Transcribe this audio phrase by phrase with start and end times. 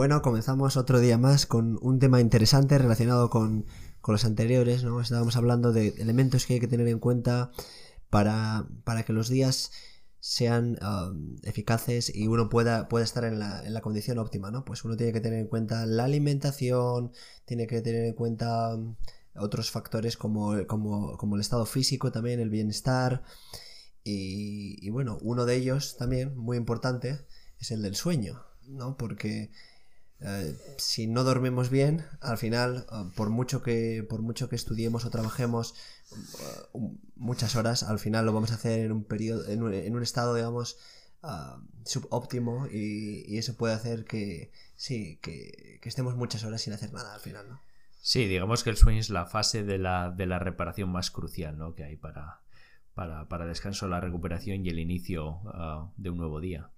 [0.00, 3.66] Bueno, comenzamos otro día más con un tema interesante relacionado con,
[4.08, 4.98] los anteriores, ¿no?
[4.98, 7.52] Estábamos hablando de elementos que hay que tener en cuenta
[8.08, 9.72] para, para que los días
[10.18, 14.64] sean um, eficaces y uno pueda, pueda estar en la, en la, condición óptima, ¿no?
[14.64, 17.12] Pues uno tiene que tener en cuenta la alimentación,
[17.44, 18.96] tiene que tener en cuenta um,
[19.36, 23.22] otros factores como, como, como el estado físico también, el bienestar.
[24.02, 27.26] Y, y, bueno, uno de ellos también, muy importante,
[27.58, 28.96] es el del sueño, ¿no?
[28.96, 29.50] Porque
[30.22, 35.06] eh, si no dormimos bien, al final, eh, por mucho que, por mucho que estudiemos
[35.06, 35.74] o trabajemos
[36.12, 36.78] eh,
[37.16, 40.78] muchas horas, al final lo vamos a hacer en un periodo, en un, estado, digamos,
[41.84, 47.20] subóptimo y, eso puede hacer que sí, que, estemos muchas horas sin hacer nada al
[47.20, 47.60] final, ¿no?
[48.02, 51.58] Sí, digamos que el sueño es la fase de la, de la reparación más crucial,
[51.58, 51.74] ¿no?
[51.74, 52.40] Que hay para,
[52.94, 55.40] para, para descanso, la recuperación y el inicio
[55.96, 56.70] de un nuevo día.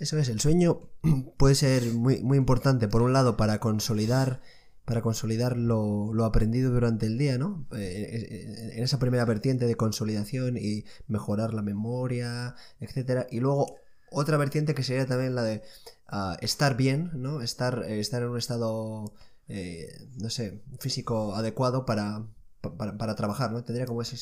[0.00, 0.80] Eso es, el sueño
[1.36, 4.40] puede ser muy, muy importante, por un lado, para consolidar
[4.90, 7.64] para consolidar lo, aprendido durante el día, ¿no?
[7.72, 13.28] Eh, eh, eh, en esa primera vertiente de consolidación y mejorar la memoria, etcétera.
[13.30, 13.76] Y luego
[14.10, 15.62] otra vertiente que sería también la de
[16.08, 17.40] ah, estar bien, ¿no?
[17.40, 19.14] Estar, estar en un estado,
[20.16, 22.26] no sé, físico adecuado para,
[22.60, 23.62] para, trabajar, ¿no?
[23.62, 24.16] Tendría como ese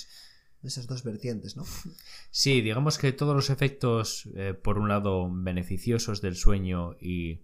[0.62, 1.64] esas dos vertientes, ¿no?
[2.30, 7.42] Sí, digamos que todos los efectos, eh, por un lado, beneficiosos del sueño y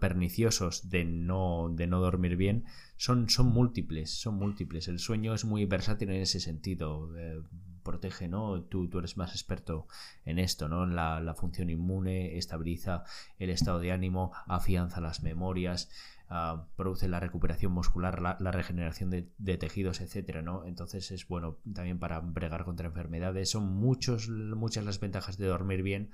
[0.00, 2.64] perniciosos de no, de no dormir bien,
[2.96, 4.88] son, son múltiples, son múltiples.
[4.88, 7.14] El sueño es muy versátil en ese sentido.
[7.18, 7.42] Eh,
[7.84, 8.62] protege, ¿no?
[8.62, 9.86] Tú, tú eres más experto
[10.24, 10.86] en esto, ¿no?
[10.86, 13.04] La, la función inmune, estabiliza
[13.38, 15.88] el estado de ánimo, afianza las memorias.
[16.30, 20.64] Ah, produce la recuperación muscular, la, regeneración de, tejidos, etcétera, ¿no?
[20.64, 23.50] Entonces es bueno también para bregar contra enfermedades.
[23.50, 26.10] Son muchos, muchas las ventajas de dormir bien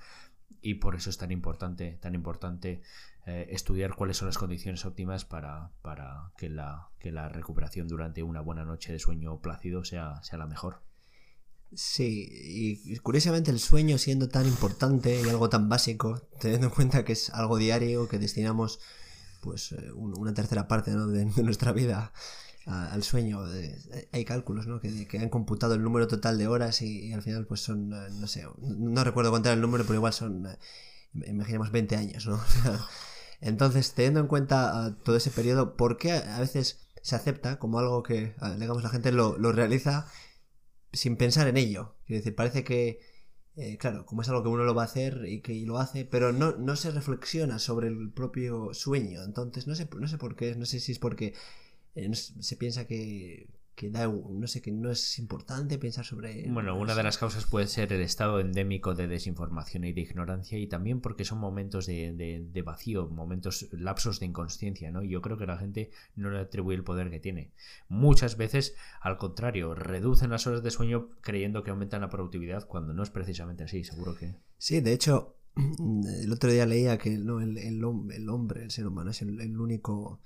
[0.60, 2.82] y por eso es tan importante, tan importante
[3.24, 8.24] eh, estudiar cuáles son las condiciones óptimas para, para que, la, que la recuperación durante
[8.24, 10.82] una buena noche de sueño plácido sea, sea la mejor.
[11.72, 17.04] Sí, y curiosamente el sueño siendo tan importante y algo tan básico, teniendo en cuenta
[17.04, 18.80] que es algo diario, que destinamos
[19.40, 22.12] pues eh, una tercera parte de, nuestra vida
[22.66, 23.40] al sueño.
[24.12, 24.80] hay cálculos ¿no?
[24.80, 28.26] que, han computado el número total de horas y, al final pues son, eh, no
[28.26, 30.58] sé, no recuerdo era el número, pero igual son, eh,
[31.26, 32.26] imaginemos, 20 años.
[32.26, 32.40] ¿no?
[33.40, 38.02] Entonces, teniendo en cuenta todo ese periodo, ¿por qué a veces se acepta como algo
[38.02, 40.06] que, digamos, la gente lo, lo realiza
[40.92, 41.96] sin pensar en ello?
[42.06, 43.00] Quiero decir, parece que
[43.56, 46.04] eh, claro, como es algo que uno lo va a hacer y que lo hace,
[46.04, 49.22] pero no, no se reflexiona sobre el propio sueño.
[49.22, 51.34] Entonces, no sé, no sé por qué, no sé si es porque
[51.94, 53.48] eh, se piensa que,
[53.80, 56.46] que da, no sé, que no es importante pensar sobre...
[56.50, 60.58] Bueno, una de las causas puede ser el estado endémico de desinformación y de ignorancia
[60.58, 65.02] y también porque son momentos de, de, vacío, momentos, lapsos de inconsciencia, ¿no?
[65.02, 67.52] Yo creo que la gente no le atribuye el poder que tiene.
[67.88, 72.92] Muchas veces, al contrario, reducen las horas de sueño creyendo que aumentan la productividad cuando
[72.92, 74.34] no es precisamente así, seguro que...
[74.58, 79.12] Sí, de hecho, el otro día leía que no, el, el, hombre, el ser humano,
[79.12, 80.20] es el único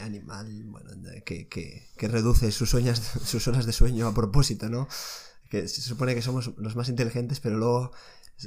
[0.00, 0.90] animal bueno,
[1.24, 4.88] que, que, que, reduce sus, sueños, sus horas de sueño a propósito, ¿no?
[5.50, 7.92] Que se supone que somos los más inteligentes, pero luego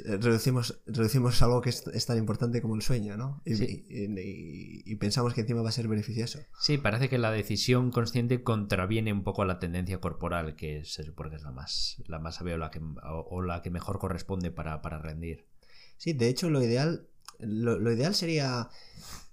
[0.04, 3.42] eh, reducimos, reducimos algo que es, tan importante como el sueño, ¿no?
[3.44, 6.38] Y, y, pensamos que encima va a ser beneficioso.
[6.60, 11.02] Sí, parece que la decisión consciente contraviene un poco a la tendencia corporal, que se
[11.02, 13.98] supone que es la más, la más sabia o la que, o, la que mejor
[13.98, 15.46] corresponde para, para rendir.
[15.96, 17.08] Sí, de hecho lo ideal,
[17.40, 18.68] lo, lo ideal sería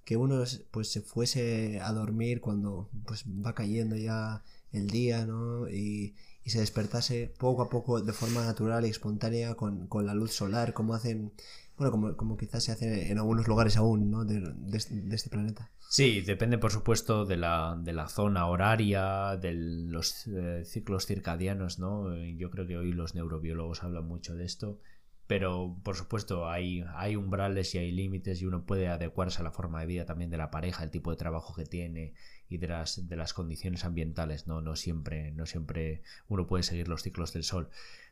[0.08, 0.42] que uno
[0.72, 4.42] pues se fuese a dormir cuando pues va cayendo ya
[4.72, 5.68] el día, ¿no?
[5.68, 10.74] Y, se despertase poco a poco de forma natural y espontánea con, la luz solar,
[10.74, 11.34] como hacen,
[11.76, 14.24] bueno, como, como, quizás se hace en algunos lugares aún, ¿no?
[14.24, 15.70] De, este planeta.
[15.90, 21.80] Sí, depende por supuesto de la, de la zona horaria, de los eh, ciclos circadianos,
[21.80, 22.16] ¿no?
[22.16, 24.80] Yo creo que hoy los neurobiólogos hablan mucho de esto
[25.28, 29.52] pero por supuesto hay, hay umbrales y hay límites y uno puede adecuarse a la
[29.52, 32.14] forma de vida también de la pareja, el tipo de trabajo que tiene
[32.50, 34.62] y de las, de las condiciones ambientales, ¿no?
[34.62, 37.70] No siempre, no siempre uno puede seguir los ciclos del sol.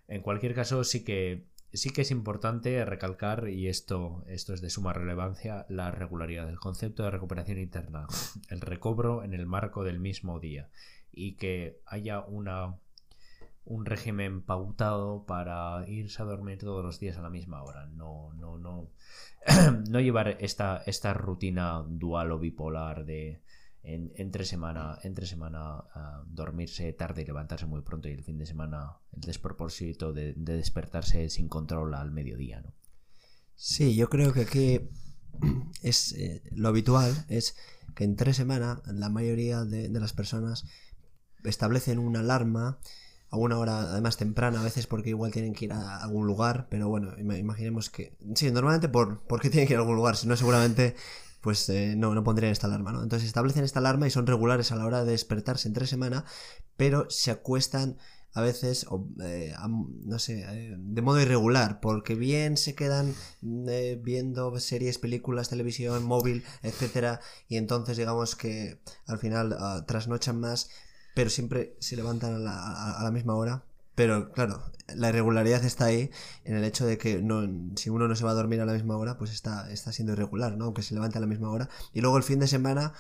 [0.10, 4.70] En cualquier caso, sí que, sí que es importante recalcar, y esto, esto es de
[4.70, 8.08] suma relevancia, la regularidad, del concepto de recuperación interna,
[8.50, 10.70] el recobro en el marco del mismo día
[11.16, 12.76] y que haya una
[13.66, 17.88] un régimen pautado para irse a dormir todos los días a la misma hora.
[17.88, 18.92] No, no, no.
[19.90, 23.42] no llevar esta, esta rutina dual o bipolar de
[23.86, 25.84] entre semana, entre semana
[26.26, 31.30] dormirse tarde y levantarse muy pronto y el fin de semana el despropósito de, despertarse
[31.30, 32.74] sin control al mediodía, ¿no?
[33.56, 34.90] Sí, yo creo que aquí
[35.84, 37.56] es eh, lo habitual es
[37.96, 40.66] que en tres semanas la mayoría de, las personas
[41.44, 42.80] establecen una alarma
[43.30, 46.68] a una hora además temprana a veces porque igual tienen que ir a algún lugar
[46.70, 50.28] pero bueno imaginemos que sí normalmente por porque tienen que ir a algún lugar si
[50.28, 50.96] no seguramente
[51.46, 53.04] pues eh, no, no pondrían esta alarma, ¿no?
[53.04, 56.24] Entonces establecen esta alarma y son regulares a la hora de despertarse en tres semanas,
[56.76, 58.00] pero se acuestan
[58.34, 58.88] a veces,
[59.22, 59.54] eh,
[60.06, 63.14] no sé, eh, de modo irregular, porque bien se quedan
[63.44, 70.72] viendo series, películas, televisión, móvil, etcétera, y entonces digamos que al final ah, trasnochan más,
[71.16, 73.64] pero siempre se levantan a la misma hora
[73.96, 74.62] pero claro,
[74.94, 76.12] la irregularidad está ahí
[76.44, 77.48] en el hecho de que no,
[77.78, 80.14] si uno no se va a dormir a la misma hora, pues está, está siendo
[80.14, 80.66] irregular, ¿no?
[80.66, 81.70] Aunque se levante a la misma hora.
[81.94, 82.94] Y luego el fin de semana,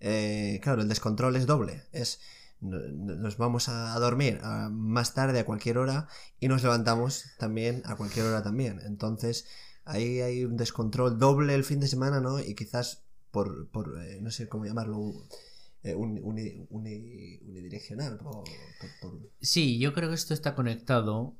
[0.00, 1.84] eh, claro, el descontrol es doble.
[1.92, 2.20] Es
[2.60, 4.40] nos vamos a dormir
[4.70, 6.08] más tarde a cualquier hora
[6.40, 8.80] y nos levantamos también a cualquier hora también.
[8.86, 9.46] Entonces
[9.84, 12.38] ahí hay un descontrol doble el fin de semana, ¿no?
[12.40, 15.26] Y quizás por, por eh, no sé cómo llamarlo,
[15.84, 18.18] eh, unidireccional.
[19.38, 21.36] Sí, yo creo que esto está conectado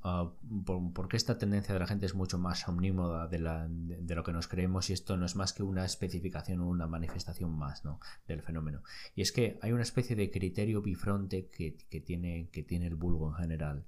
[0.93, 4.91] porque esta tendencia de la gente es mucho más omnímoda de, lo que nos creemos
[4.91, 8.00] y esto no es más que una especificación o una manifestación más ¿no?
[8.29, 8.82] del fenómeno.
[9.14, 13.31] Y es que hay una especie de criterio bifronte que, tiene, que tiene el vulgo
[13.31, 13.87] en general.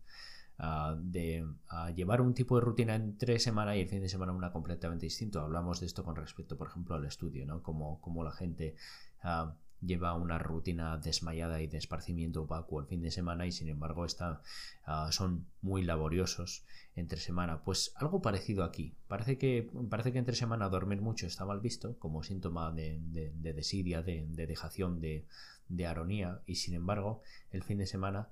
[0.59, 1.47] Ah, de
[1.95, 5.43] llevar un tipo de rutina entre semana y el fin de semana una completamente distinto.
[5.43, 7.63] Hablamos de esto con respecto, por ejemplo, al estudio, ¿no?
[7.63, 8.75] Como, como la gente
[9.23, 9.51] uh,
[9.87, 14.05] lleva una rutina desmayada y de esparcimiento opaco el fin de semana y sin embargo
[14.05, 14.43] está,
[14.85, 17.63] ah, son muy laboriosos entre semana.
[17.63, 18.95] Pues algo parecido aquí.
[19.09, 23.53] Parece que, parece que entre semana dormir mucho está mal visto como síntoma de, de,
[23.53, 25.25] desidia, de, de, dejación, de,
[25.69, 28.29] de aronía y sin embargo el fin de semana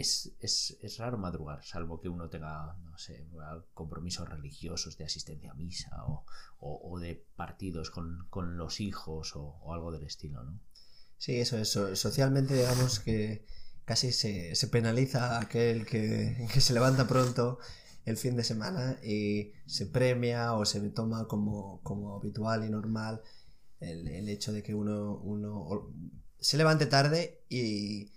[0.00, 3.26] es, es, raro madrugar, salvo que uno tenga, no sé,
[3.74, 5.90] compromisos religiosos de asistencia a misa
[6.60, 10.60] o, de partidos con, los hijos o, algo del estilo, ¿no?
[11.16, 11.70] Sí, eso es.
[11.98, 13.44] Socialmente, digamos que
[13.84, 17.58] casi se, penaliza a aquel que, se levanta pronto
[18.04, 21.80] el fin de semana y se premia o se toma como,
[22.20, 23.20] habitual y normal
[23.80, 25.92] el, el hecho de que uno, uno
[26.38, 28.12] se levante tarde y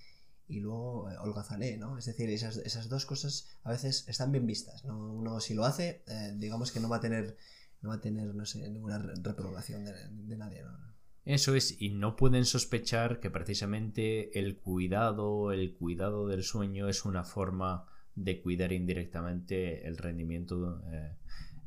[0.52, 1.98] y luego eh, holgazané, ¿no?
[1.98, 5.14] Es decir, esas, esas, dos cosas a veces están bien vistas, ¿no?
[5.14, 7.38] Uno si lo hace, eh, digamos que no va a tener,
[7.82, 10.78] no va a tener, no sé, ninguna reprobación de, nadie, ¿no?
[11.24, 17.06] Eso es, y no pueden sospechar que precisamente el cuidado, el cuidado del sueño es
[17.06, 21.16] una forma de cuidar indirectamente el rendimiento eh,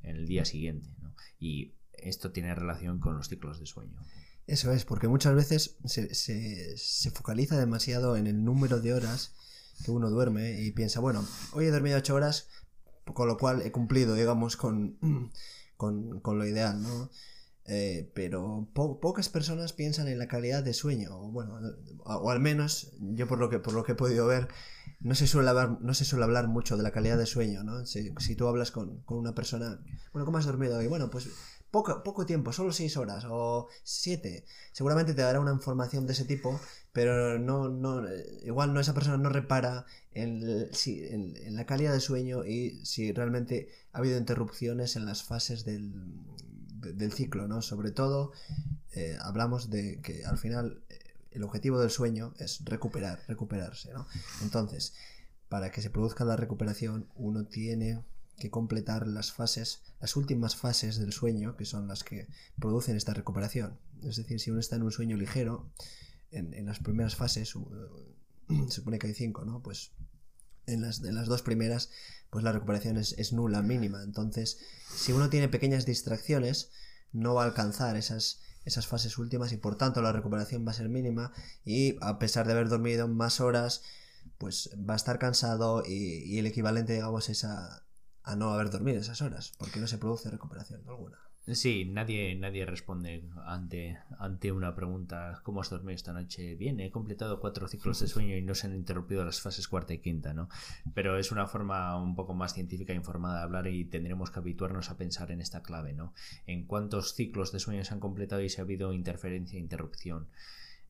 [0.03, 1.15] en el día siguiente, ¿no?
[1.39, 3.97] Y esto tiene relación con los ciclos de sueño.
[4.47, 9.33] Eso es, porque muchas veces se, se, focaliza demasiado en el número de horas
[9.85, 12.49] que uno duerme y piensa, bueno, hoy he dormido ocho horas,
[13.05, 14.99] con lo cual he cumplido, digamos, con,
[15.77, 17.11] con, lo ideal, ¿no?
[17.67, 21.59] Eh, pero pocas personas piensan en la calidad de sueño, o bueno,
[22.05, 24.49] o, al menos yo por lo que por lo que he podido ver,
[25.01, 27.87] no se suele hablar, no se suele hablar mucho de la calidad de sueño, ¿no?
[27.87, 29.81] Si, si tú hablas con, con, una persona,
[30.13, 30.87] bueno, ¿cómo has dormido hoy?
[30.89, 31.31] Bueno, pues
[31.75, 34.45] poco, poco tiempo, solo 6 horas o 7.
[34.71, 36.61] Seguramente te dará una información de ese tipo,
[36.93, 38.05] pero no, no,
[38.45, 43.71] igual no esa persona no repara en, en, la calidad de sueño y si realmente
[43.93, 45.93] ha habido interrupciones en las fases del,
[46.95, 47.61] del ciclo, ¿no?
[47.61, 48.31] Sobre todo
[48.93, 51.01] eh, hablamos de que al final eh,
[51.33, 54.07] el objetivo del sueño es recuperar, recuperarse, ¿no?
[54.43, 54.95] Entonces,
[55.49, 58.05] para que se produzca la recuperación, uno tiene
[58.39, 63.15] que completar las fases, las últimas fases del sueño, que son las que producen esta
[63.15, 63.79] recuperación.
[64.03, 65.71] Es decir, si uno está en un sueño ligero,
[66.31, 67.51] en, las primeras fases,
[68.49, 69.63] se supone que hay cinco, ¿no?
[69.63, 69.93] Pues
[70.67, 71.91] en las, las dos primeras,
[72.31, 74.03] pues la recuperación es, nula, mínima.
[74.03, 74.59] Entonces,
[74.95, 76.71] si uno tiene pequeñas distracciones,
[77.13, 80.75] no va a alcanzar esas, esas fases últimas y por tanto la recuperación va a
[80.75, 81.33] ser mínima
[81.65, 83.83] y a pesar de haber dormido más horas,
[84.39, 87.84] pues va a estar cansado y, y el equivalente, digamos, es a,
[88.25, 91.19] a no haber dormido esas horas, porque no se produce recuperación alguna.
[91.47, 96.55] Sí, nadie, nadie responde ante, ante una pregunta ¿cómo has dormido esta noche?
[96.55, 99.93] Bien, he completado cuatro ciclos de sueño y no se han interrumpido las fases cuarta
[99.93, 100.49] y quinta, ¿no?
[100.95, 104.39] Pero es una forma un poco más científica e informada de hablar y tendremos que
[104.39, 106.15] habituarnos a pensar en esta clave, ¿no?
[106.47, 110.29] En cuántos ciclos de sueño se han completado y si ha habido interferencia e interrupción.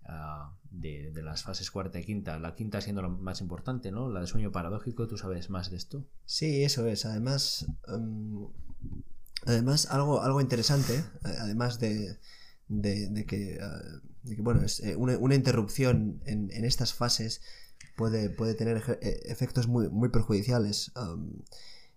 [0.07, 4.11] Ah, de, las fases cuarta y quinta, la quinta siendo la más importante, ¿no?
[4.11, 6.05] La de sueño paradójico, ¿tú sabes más de esto?
[6.27, 7.07] Sí, eso es.
[7.07, 8.49] Además, em,
[9.47, 12.19] además algo, algo interesante, eh, además de,
[12.69, 17.41] de, que, eh, bueno, es, eh, una, interrupción en, en, estas fases
[17.97, 20.93] puede, puede tener efectos muy, muy perjudiciales.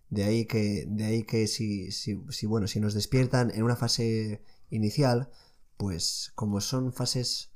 [0.10, 3.76] de ahí que, de ahí que si, si, si, bueno, si nos despiertan en una
[3.76, 5.30] fase inicial,
[5.78, 7.52] pues como son fases,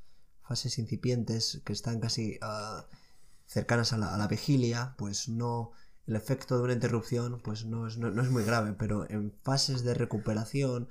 [0.52, 2.86] fases incipientes que están casi ah,
[3.48, 5.72] cercanas a la, a la, vigilia, pues no
[6.08, 9.32] el efecto de una interrupción pues no es, no, no es muy grave, pero en
[9.44, 10.90] fases de recuperación,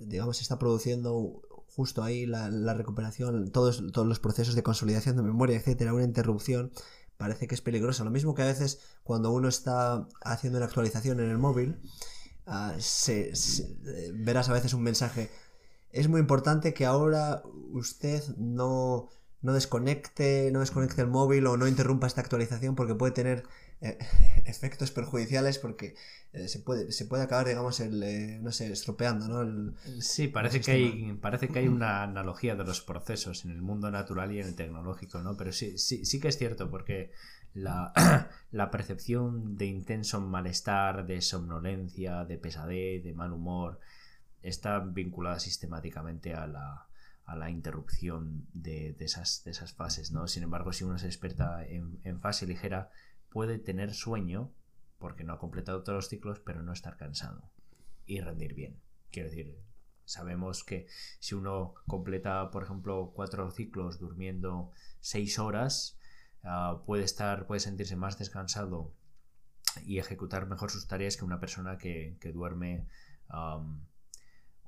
[0.00, 5.16] digamos, se está produciendo justo ahí la, la, recuperación, todos, todos los procesos de consolidación
[5.16, 6.72] de memoria, etcétera, una interrupción
[7.18, 8.02] parece que es peligrosa.
[8.02, 11.78] Lo mismo que a veces cuando uno está haciendo una actualización en el móvil,
[12.46, 13.32] uh, se,
[14.14, 15.30] verás a veces un mensaje.
[15.92, 17.42] Es muy importante que ahora
[17.72, 19.08] usted no,
[19.42, 23.44] no desconecte, no desconecte el móvil o no interrumpa esta actualización porque puede tener
[23.80, 23.98] eh,
[24.44, 25.94] efectos perjudiciales porque
[26.32, 29.40] eh, se, puede, se puede acabar, digamos, el, eh, no sé, estropeando, ¿no?
[29.42, 33.52] El, sí, parece el que, hay, parece que hay una analogía de los procesos en
[33.52, 35.36] el mundo natural y en el tecnológico, ¿no?
[35.36, 37.10] Pero sí, sí, sí que es cierto porque
[37.54, 37.92] la,
[38.52, 43.80] la percepción de intenso malestar, de somnolencia, de pesadez, de mal humor,
[44.42, 46.88] está vinculada sistemáticamente a la,
[47.24, 50.26] a la interrupción de, de, esas, de esas fases, ¿no?
[50.26, 52.90] Sin embargo, si uno se despierta en, en fase ligera,
[53.30, 54.52] puede tener sueño
[54.98, 57.50] porque no ha completado todos los ciclos, pero no estar cansado
[58.04, 58.80] y rendir bien.
[59.10, 59.56] Quiero decir,
[60.04, 60.88] sabemos que
[61.20, 65.98] si uno completa, por ejemplo, cuatro ciclos durmiendo seis horas,
[66.42, 68.92] uh, puede estar, puede sentirse más descansado
[69.84, 72.88] y ejecutar mejor sus tareas que una persona que, que duerme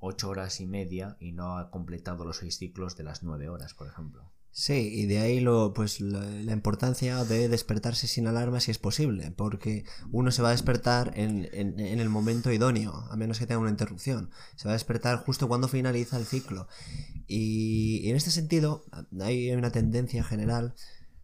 [0.02, 3.72] ocho horas y media y no ha completado los seis ciclos de las nueve horas,
[3.72, 4.32] por ejemplo.
[4.50, 9.30] Sí, y de ahí lo, pues la, importancia de despertarse sin alarma si es posible,
[9.30, 13.60] porque uno se va a despertar en, en, el momento idóneo, a menos que tenga
[13.60, 14.30] una interrupción.
[14.56, 16.68] Se va a despertar justo cuando finaliza el ciclo.
[17.26, 18.84] Y, en este sentido,
[19.20, 20.74] hay una tendencia general,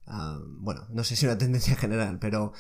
[0.07, 2.55] uh, bueno, no sé si una tendencia general, pero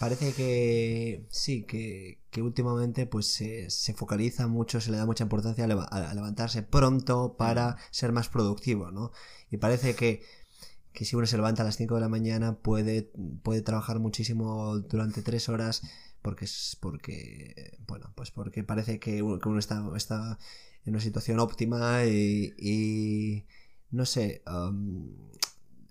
[0.00, 5.24] parece que sí, que, que últimamente pues se, se, focaliza mucho, se le da mucha
[5.24, 9.12] importancia a, leva a levantarse pronto para ser más productivo, ¿no?
[9.50, 10.22] Y parece que,
[10.94, 14.78] que si uno se levanta a las 5 de la mañana puede, puede trabajar muchísimo
[14.78, 15.82] durante 3 horas
[16.22, 20.38] porque es porque bueno pues porque parece que uno, que uno está, está
[20.86, 23.46] en una situación óptima y, y
[23.90, 25.10] no sé um,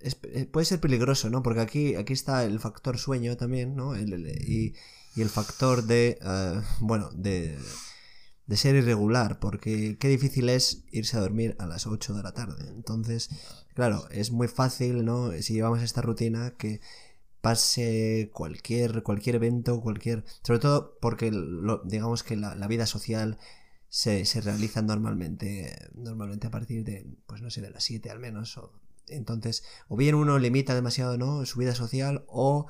[0.02, 4.74] es, puede ser peligroso no porque aquí aquí está el factor sueño también no y,
[5.16, 7.58] y, el factor de uh, bueno de
[8.50, 12.34] de ser irregular, porque qué difícil es irse a dormir a las 8 de la
[12.34, 12.68] tarde.
[12.70, 13.30] Entonces,
[13.76, 15.32] claro, es muy fácil, ¿no?
[15.40, 16.82] Si llevamos esta rutina que
[17.42, 20.26] pase cualquier, cualquier evento, cualquier...
[20.42, 23.38] Sobre todo porque lo, digamos que la, la vida social
[23.88, 28.20] se, se, realiza normalmente, normalmente a partir de, pues no sé, de las 7 al
[28.20, 28.58] menos.
[28.58, 28.74] O,
[29.12, 31.46] entonces, o bien uno limita demasiado, ¿no?
[31.46, 32.68] Su vida social o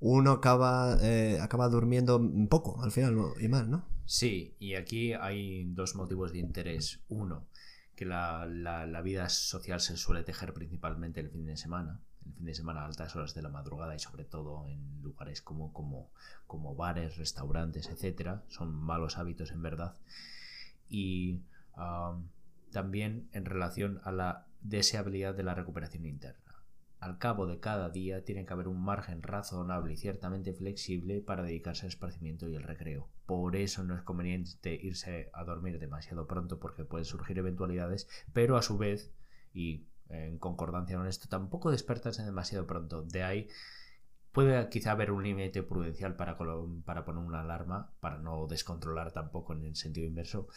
[0.00, 3.86] uno acaba, eh, acaba durmiendo poco al final y mal, ¿no?
[4.06, 7.00] Sí, y aquí hay dos motivos de interés.
[7.08, 7.46] Uno,
[7.94, 12.00] que la, la, vida social se suele tejer principalmente el fin de semana.
[12.26, 15.42] El fin de semana a altas horas de la madrugada y sobre todo en lugares
[15.42, 16.10] como, como,
[16.46, 18.42] como bares, restaurantes, etcétera.
[18.48, 19.94] Son malos hábitos en verdad.
[20.88, 21.42] Y
[22.72, 26.50] también en relación a la deseabilidad de la recuperación interna
[27.00, 31.42] al cabo de cada día tiene que haber un margen razonable y ciertamente flexible para
[31.42, 33.08] dedicarse al esparcimiento y el recreo.
[33.24, 38.58] Por eso no es conveniente irse a dormir demasiado pronto porque pueden surgir eventualidades, pero
[38.58, 39.10] a su vez,
[39.54, 43.02] y en concordancia con esto, tampoco despertarse demasiado pronto.
[43.02, 43.48] De ahí
[44.32, 46.36] puede quizá haber un límite prudencial para,
[46.84, 50.48] para poner una alarma, para no descontrolar tampoco en el sentido inverso,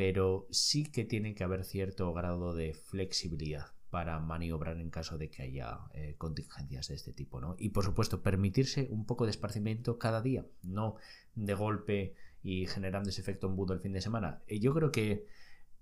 [0.00, 5.28] pero sí que tiene que haber cierto grado de flexibilidad para maniobrar en caso de
[5.28, 7.54] que haya eh, contingencias de este tipo, ¿no?
[7.58, 10.96] Y por supuesto, permitirse un poco de esparcimiento cada día, no
[11.34, 14.40] de golpe y generando ese efecto embudo el fin de semana.
[14.48, 15.26] Y yo creo que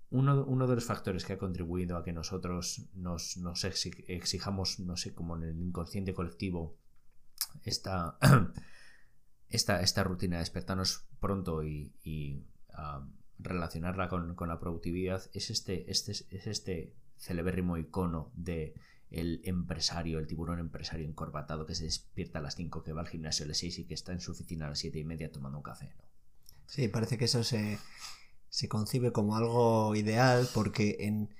[0.09, 5.13] uno, de los factores que ha contribuido a que nosotros nos, nos exijamos, no sé,
[5.13, 6.75] como en el inconsciente colectivo,
[7.63, 8.17] esta,
[9.47, 12.43] esta, esta rutina de despertarnos pronto y,
[13.49, 18.73] relacionarla con, con, la productividad, es este, este, es este celebérrimo icono de
[19.11, 23.07] el empresario, el tiburón empresario encorbatado que se despierta a las 5, que va al
[23.07, 25.31] gimnasio a las 6 y que está en su oficina a las 7 y media
[25.31, 25.91] tomando un café.
[25.97, 26.03] ¿no?
[26.67, 27.79] Sí, parece que eso se,
[28.49, 31.33] se concibe como algo ideal porque en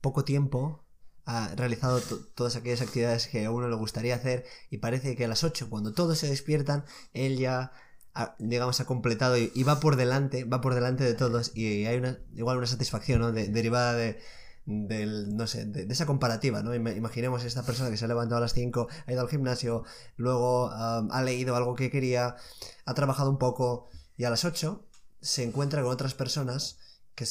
[0.00, 0.84] poco tiempo
[1.24, 2.00] ha realizado
[2.36, 5.68] todas aquellas actividades que a uno le gustaría hacer y parece que a las 8,
[5.68, 7.72] cuando todos se despiertan, él ya
[8.38, 12.18] digamos ha completado y, va por delante, va por delante de todos y hay una
[12.34, 13.32] igual una satisfacción ¿no?
[13.32, 14.18] de, derivada de
[14.66, 16.74] del, no sé, de, esa comparativa, ¿no?
[16.74, 19.84] Imaginemos esta persona que se ha levantado a las 5, ha ido al gimnasio,
[20.16, 22.36] luego um, ha leído algo que quería,
[22.84, 24.84] ha trabajado un poco y a las 8
[25.20, 26.78] se encuentra con otras personas
[27.14, 27.26] que,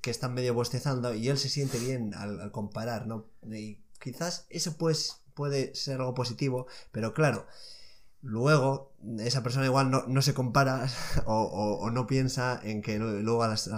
[0.00, 3.30] que están medio bostezando y él se siente bien al, comparar, ¿no?
[3.50, 7.46] Y quizás eso pues, puede ser algo positivo, pero claro,
[8.24, 10.86] luego esa persona igual no, se compara
[11.26, 13.70] o, no piensa en que luego a las,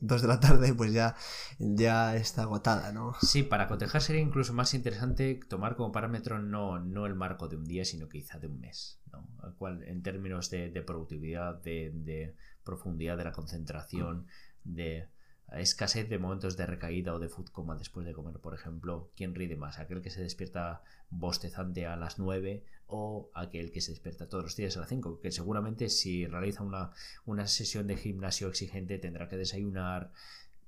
[0.00, 1.16] 2 de la tarde pues ya,
[1.58, 3.14] ya está agotada, ¿no?
[3.22, 7.56] Sí, para cotejar sería incluso más interesante tomar como parámetro no, no el marco de
[7.56, 9.26] un día, sino quizá de un mes, ¿no?
[9.56, 14.26] cual, en términos de, productividad, de, profundidad de la concentración,
[14.64, 15.08] de
[15.52, 19.34] escasez de momentos de recaída o de food coma después de comer, por ejemplo, ¿quién
[19.34, 19.78] rinde más?
[19.78, 24.56] ¿Aquel que se despierta bostezante a las 9 o aquel que se despierta todos los
[24.56, 25.20] días a las 5?
[25.20, 26.90] Que seguramente si realiza una,
[27.24, 30.10] una sesión de gimnasio exigente tendrá que desayunar.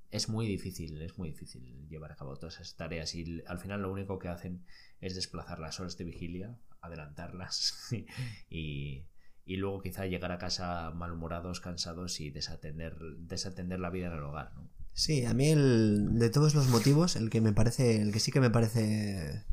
[0.09, 3.81] Es muy difícil, es muy difícil llevar a cabo todas esas tareas y al final
[3.81, 4.63] lo único que hacen
[5.01, 7.93] es desplazar las horas de vigilia, adelantarlas
[8.49, 9.03] y,
[9.47, 14.23] y luego quizá llegar a casa malhumorados, cansados y desatender, desatender la vida en el
[14.23, 14.53] hogar.
[14.55, 14.69] ¿no?
[14.93, 18.31] Sí, a mí el, de todos los motivos, el que me parece, el que sí
[18.31, 19.45] que me parece,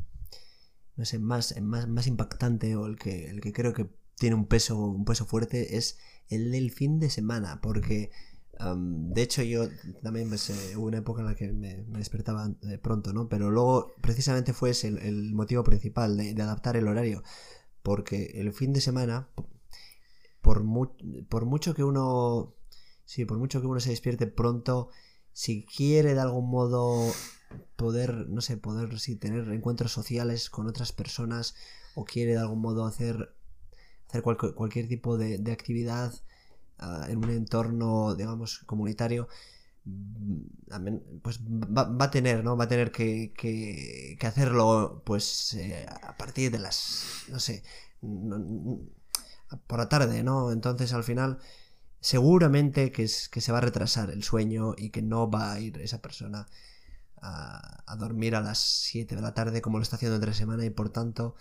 [0.96, 4.46] no sé, más, más, más impactante o el que, el que creo que tiene un
[4.46, 5.98] peso, un peso fuerte es
[6.28, 8.10] el del fin de semana, porque
[8.58, 9.68] de hecho yo
[10.02, 12.50] también pues, eh, hubo una época en la que me, despertaba
[12.82, 13.28] pronto, ¿no?
[13.28, 17.22] Pero luego precisamente fue ese el, motivo principal de, adaptar el horario,
[17.82, 19.28] porque el fin de semana,
[20.44, 20.62] por,
[21.28, 22.54] por mucho que uno.
[23.06, 24.90] Sí, por mucho que uno se despierte pronto,
[25.32, 27.12] si quiere de algún modo
[27.76, 31.54] poder, no sé, poder sí, tener encuentros sociales con otras personas
[31.94, 33.34] o quiere de algún modo hacer,
[34.08, 36.14] hacer cualquier tipo de, actividad
[36.78, 39.28] ah, en un entorno, digamos, comunitario,
[39.84, 42.56] mm, pues va, a tener, ¿no?
[42.56, 47.62] Va a tener que, que, hacerlo, pues, eh, a partir de las, no sé,
[49.66, 50.52] por la tarde, ¿no?
[50.52, 51.38] Entonces al final
[52.04, 55.60] seguramente que, es, que se va a retrasar el sueño y que no va a
[55.60, 56.46] ir esa persona
[57.22, 60.70] a, dormir a las 7 de la tarde como lo está haciendo entre semana y
[60.70, 61.34] por tanto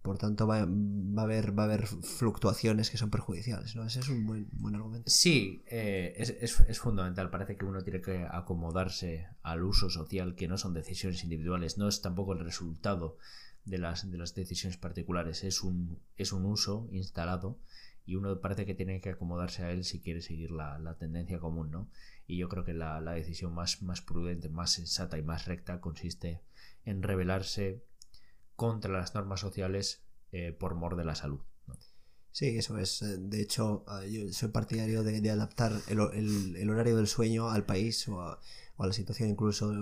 [0.00, 3.84] por tanto va, a haber, va a haber fluctuaciones que son perjudiciales, ¿no?
[3.84, 5.10] Ese es un buen, buen argumento.
[5.10, 7.28] Sí, eh, es, es, fundamental.
[7.28, 11.88] Parece que uno tiene que acomodarse al uso social, que no son decisiones individuales, no
[11.88, 13.18] es tampoco el resultado
[13.66, 17.58] de las, de las decisiones particulares, es un, es un uso instalado
[18.06, 21.70] y uno parece que tiene que acomodarse a él si quiere seguir la, tendencia común,
[21.72, 21.90] ¿no?
[22.26, 26.40] Y yo creo que la, decisión más, más prudente, más sensata y más recta consiste
[26.84, 27.82] en rebelarse
[28.54, 31.40] contra las normas sociales eh, por mor de la salud.
[32.30, 33.02] Sí, eso es.
[33.02, 38.06] Eh, de hecho, eh, yo soy partidario de, adaptar el, horario del sueño al país
[38.08, 38.38] o a,
[38.78, 39.72] la situación incluso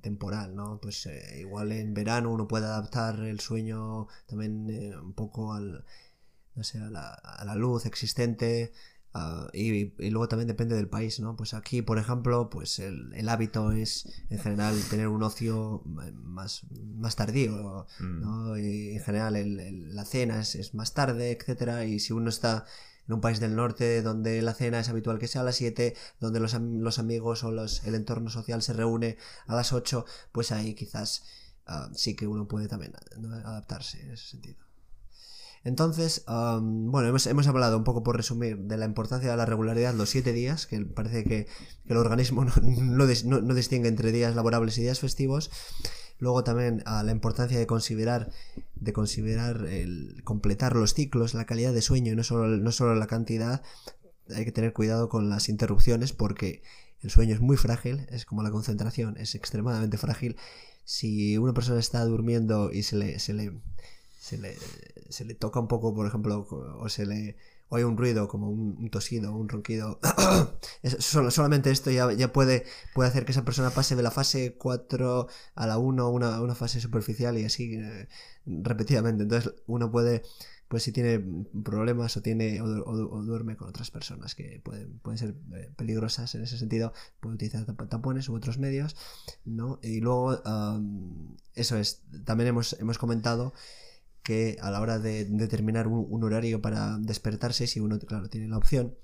[0.00, 0.80] temporal, ¿no?
[0.80, 5.84] Pues eh, igual en verano uno puede adaptar el sueño también eh, un poco al,
[6.54, 8.72] no sé, a, la, luz existente
[9.52, 11.34] y, luego también depende del país, ¿no?
[11.34, 17.16] Pues aquí, por ejemplo, pues el, hábito es en general tener un ocio más, más
[17.16, 18.54] tardío, ¿no?
[18.54, 18.58] Mm.
[18.58, 22.64] Y en general la cena es, es más tarde, etcétera, y si uno está
[23.08, 25.96] en un país del norte donde la cena es habitual que sea a las 7,
[26.20, 26.54] donde los,
[26.98, 29.16] amigos o los, el entorno social se reúne
[29.46, 31.24] a las 8, pues ahí quizás
[31.66, 32.92] ah, sí que uno puede también
[33.44, 34.68] adaptarse en ese sentido.
[35.64, 40.08] Entonces, bueno, hemos, hablado un poco por resumir de la importancia de la regularidad, los
[40.08, 41.46] siete días, que parece que,
[41.86, 45.50] el organismo no, no, distingue entre días laborables y días festivos.
[46.18, 48.30] Luego también a la importancia de considerar,
[48.74, 52.94] de considerar el completar los ciclos, la calidad de sueño y no solo, no solo
[52.94, 53.62] la cantidad.
[54.34, 56.62] Hay que tener cuidado con las interrupciones porque
[57.02, 60.36] el sueño es muy frágil, es como la concentración, es extremadamente frágil.
[60.84, 63.52] Si una persona está durmiendo y se le, se le,
[64.18, 64.56] se le,
[65.08, 67.36] se le toca un poco, por ejemplo, o se le
[67.68, 70.00] o hay un ruido como un, tosido, un ronquido,
[70.98, 75.28] solamente esto ya, ya puede, puede hacer que esa persona pase de la fase 4
[75.54, 78.08] a la 1, una, una fase superficial y así eh,
[78.46, 79.24] repetidamente.
[79.24, 80.22] Entonces uno puede,
[80.68, 81.22] pues si tiene
[81.62, 86.42] problemas o tiene o, duerme con otras personas que pueden, pueden ser eh, peligrosas en
[86.42, 88.96] ese sentido, puede utilizar tapones u otros medios,
[89.44, 89.78] ¿no?
[89.82, 90.42] Y luego,
[91.54, 93.52] eso es, también hemos, hemos comentado
[94.28, 98.58] que a la hora de determinar un, horario para despertarse, si uno, claro, tiene la
[98.58, 98.94] opción,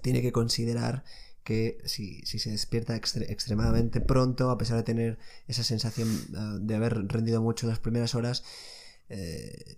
[0.00, 1.02] tiene que considerar
[1.42, 7.08] que si, se despierta extremadamente pronto, a pesar de tener esa sensación ah, de haber
[7.08, 8.44] rendido mucho las primeras horas,
[9.08, 9.74] eh,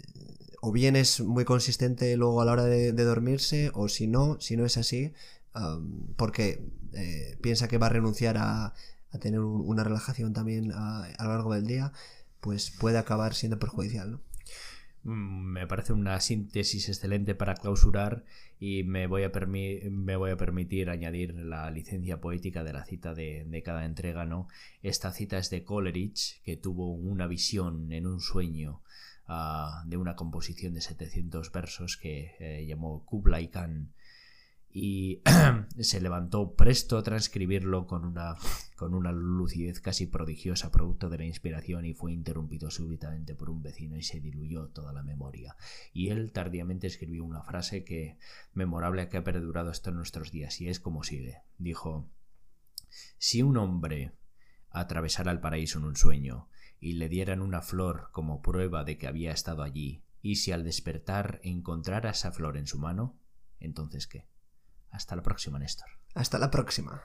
[0.61, 4.59] o bien es muy consistente luego a la hora de, dormirse, o si no, si
[4.59, 5.15] no es así,
[6.17, 8.75] porque eh, piensa que va a renunciar a,
[9.23, 11.95] tener una relajación también a, a, lo largo del día,
[12.41, 14.32] pues puede acabar siendo perjudicial, ¿no?
[15.05, 18.25] Mm, me parece una síntesis excelente para clausurar
[18.61, 19.33] y me voy a,
[19.91, 24.49] me voy a permitir añadir la licencia poética de la cita de, cada entrega, ¿no?
[24.83, 28.81] Esta cita es de Coleridge, que tuvo una visión en un sueño
[29.27, 33.93] ah, de una composición de 700 versos que eh, llamó Kublai Khan
[34.73, 35.23] y
[35.79, 38.37] se levantó presto a transcribirlo con una,
[38.77, 43.63] con una lucidez casi prodigiosa producto de la inspiración y fue interrumpido súbitamente por un
[43.63, 45.57] vecino y se diluyó toda la memoria.
[45.93, 48.17] Y él tardíamente escribió una frase que
[48.55, 51.43] memorable que ha perdurado hasta nuestros días y es como sigue.
[51.59, 52.09] Dijo
[53.19, 54.13] Si un hombre
[54.71, 56.49] atravesara el paraíso en un sueño
[56.81, 60.65] y le dieran una flor como prueba de que había estado allí, y si al
[60.65, 63.19] despertar encontrara esa flor en su mano,
[63.61, 64.32] entonces qué?
[64.93, 65.89] Hasta la próxima, Néstor.
[66.15, 67.03] Hasta la próxima.